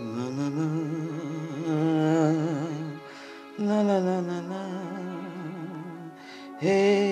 La 0.00 0.24
la 0.36 0.48
la. 0.48 0.68
La 3.58 3.82
la 3.82 3.98
la 4.00 4.20
la 4.22 4.40
la. 4.50 4.62
Hey, 6.58 7.11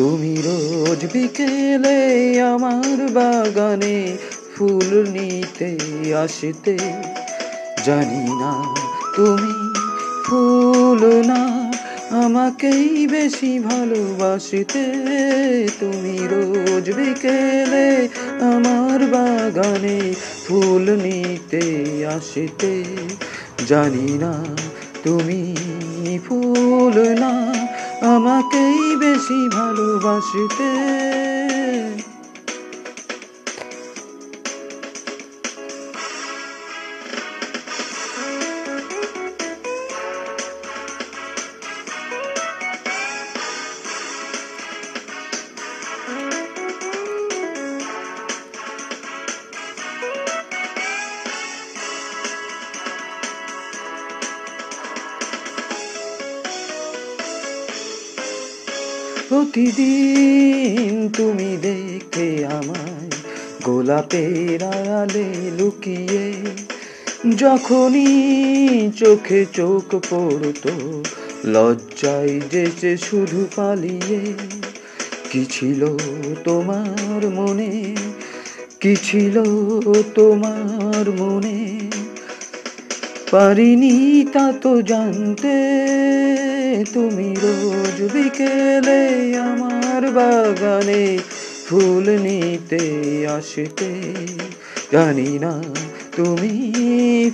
তুমি 0.00 0.34
রোজ 0.46 1.00
বিকেলে 1.12 1.98
আমার 2.52 2.98
বাগানে 3.08 4.16
ফুল 4.54 4.90
নিতে 5.10 5.70
আসতে। 6.14 6.76
জানি 7.86 8.24
না 8.42 8.52
তুমি 9.16 9.54
ফুল 10.26 11.02
না, 11.26 11.40
আমাকেই 12.24 13.06
বেশি 13.06 13.52
ভালোবাসতে। 13.58 14.84
তুমি 15.80 16.16
রোজ 16.32 16.86
বিকেলে 16.90 17.88
আমার 18.52 19.00
বাগানে 19.06 19.98
ফুল 20.46 20.84
নিতে 20.96 21.64
আসতে। 22.16 22.72
জানি 23.68 24.08
না 24.18 24.32
তুমি 25.04 25.40
ফুল 26.28 26.96
না 27.18 27.32
আমাকেই 28.02 28.96
বেশি 28.96 29.48
ভালোবাসতে। 29.48 30.70
প্রতিদিন 59.30 61.08
তুমি 61.08 61.56
দেখে 61.62 62.46
আমায় 62.46 63.10
গোলাপের 63.62 64.62
আড়ালে 64.64 65.24
লুকিয়ে, 65.58 66.32
যখনই 67.36 68.90
চোখে 68.96 69.46
চোখ 69.52 69.94
পড়তো, 70.10 71.02
লজ্জায় 71.44 72.40
যেচে 72.50 72.96
শুধু 72.96 73.46
পালিয়ে, 73.56 74.20
কি 75.30 75.44
ছিল 75.50 75.96
তোমার 76.44 77.28
মনে? 77.30 77.96
কি 78.80 78.96
ছিল 78.96 79.42
তোমার 80.14 81.10
মনে? 81.10 81.90
পারিনি 83.30 84.24
তা 84.32 84.52
তো 84.62 84.82
জানতে। 84.82 85.54
তুমি 86.94 87.34
রোজ 87.42 88.12
বিকেলে 88.12 89.02
আমার 89.38 90.02
বাগানে 90.10 91.18
ফুল 91.68 92.06
নিতে 92.10 92.82
আসতে। 93.26 93.90
জানি 94.92 95.38
না 95.38 95.62
তুমি 96.16 96.54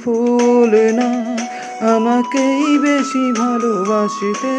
ফুল 0.05 0.73
না, 0.93 1.11
আমাকেই 1.95 2.79
বেশি 2.79 3.33
ভালোবাসতে। 3.33 4.55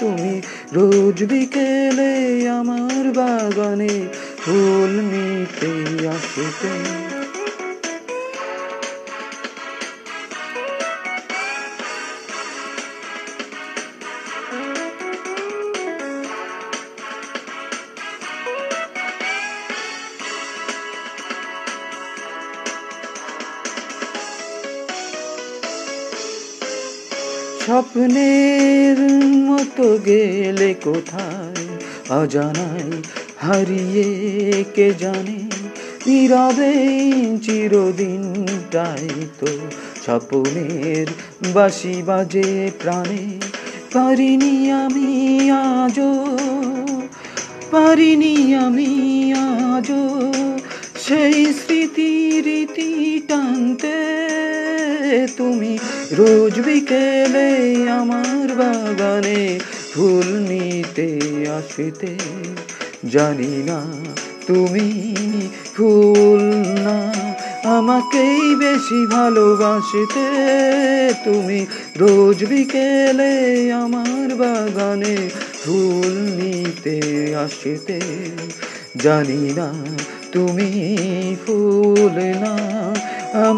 তুমি 0.00 0.40
রোজ 0.72 1.24
বিকেলে 1.24 2.12
আমার 2.50 3.04
বাগানে 3.12 3.94
ফুল 4.44 4.92
নিতে 5.12 5.72
আসতে। 6.08 6.72
স্বপ্নের 27.66 29.12
মতো 29.34 29.98
গেলে 30.06 30.74
কোথায়? 30.82 31.66
অজানায় 32.16 33.02
হারিয়ে 33.36 34.64
কে 34.74 34.92
জানে? 34.98 35.38
নীরবে 36.06 36.72
চিরদিনটাই 37.42 39.08
তো 39.40 39.46
স্বপ্নের 40.04 41.06
বাসি 41.54 42.02
বাজে 42.02 42.70
প্রাণে। 42.78 43.38
পারিনি 43.92 44.70
আমি 44.70 45.50
আজও, 45.50 46.38
পারিনি 47.70 48.54
আমি 48.54 49.32
আজও 49.32 50.32
সেই 50.98 51.46
স্মৃতি 51.46 52.42
রীতি 52.46 53.20
টানতে। 53.28 54.16
তুমি 55.36 55.78
রোজ 56.12 56.60
বিকেলে 56.60 57.48
আমার 57.90 58.48
বাগানে 58.54 59.58
ফুল 59.94 60.28
নিতে 60.48 61.08
আসতে। 61.58 62.16
জানি 63.10 63.62
না 63.66 63.80
তুমি 64.46 65.14
ফুল 65.76 66.42
না, 66.84 66.96
আমাকেই 67.76 68.54
বেশি 68.54 69.06
ভালোবাসতে। 69.06 70.26
তুমি 71.24 71.66
রোজ 71.96 72.44
বিকেলে 72.44 73.34
আমার 73.72 74.28
বাগানে 74.34 75.16
ফুল 75.64 76.14
নিতে 76.40 76.98
আসতে। 77.44 78.00
জানি 79.02 79.52
না 79.56 79.68
তুমি 80.32 80.96
ফুল 81.46 82.16
না। 82.44 82.54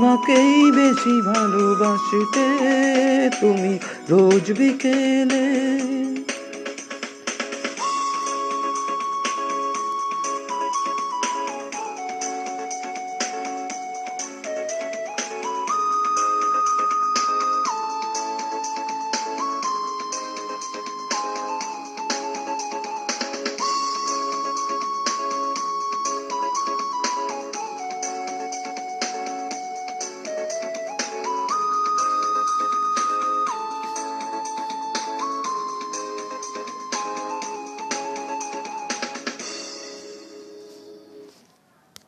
আমাকেই 0.09 0.59
বেশি 0.73 1.15
ভালোবাসতে 1.23 2.47
তুমি 3.41 3.73
রোজ 4.11 4.47
বিকেলে 4.53 5.47